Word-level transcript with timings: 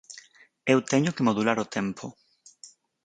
Eu 0.73 0.79
teño 0.91 1.11
que 1.15 1.25
modular 1.27 1.57
o 1.63 1.69
tempo. 1.77 2.05